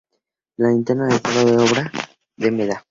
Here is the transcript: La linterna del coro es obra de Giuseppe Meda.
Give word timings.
La 0.57 0.69
linterna 0.69 1.05
del 1.05 1.21
coro 1.21 1.39
es 1.41 1.71
obra 1.71 1.81
de 1.83 1.89
Giuseppe 2.39 2.51
Meda. 2.51 2.79